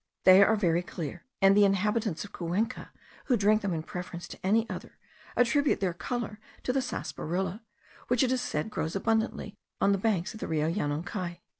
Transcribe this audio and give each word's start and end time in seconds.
They 0.23 0.41
are 0.41 0.55
very 0.55 0.81
clear, 0.81 1.25
and 1.43 1.55
the 1.55 1.63
inhabitants 1.63 2.23
of 2.25 2.31
Cuenca, 2.33 2.89
who 3.25 3.37
drink 3.37 3.61
them 3.61 3.71
in 3.71 3.83
preference 3.83 4.27
to 4.29 4.43
any 4.43 4.67
other, 4.67 4.97
attribute 5.37 5.79
their 5.79 5.93
colour 5.93 6.39
to 6.63 6.73
the 6.73 6.81
sarsaparilla, 6.81 7.61
which 8.07 8.23
it 8.23 8.31
is 8.31 8.41
said 8.41 8.71
grows 8.71 8.95
abundantly 8.95 9.59
on 9.79 9.91
the 9.91 9.99
banks 9.99 10.33
of 10.33 10.39
the 10.39 10.47
Rio 10.47 10.67
Yanuncai. 10.67 11.41